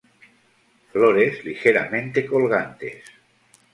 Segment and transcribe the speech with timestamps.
[0.91, 3.03] Flores ligeramente colgantes.